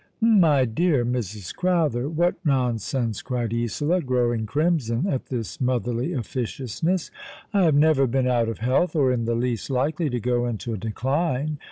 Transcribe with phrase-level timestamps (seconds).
[0.23, 1.55] ''My dear Mrs.
[1.55, 7.11] Crowther, what nonsense," cried Isola, growing crimson at this motherly officiousness.
[7.53, 10.73] "I have never been out of health, or in the least likely to go into
[10.73, 11.59] a decline.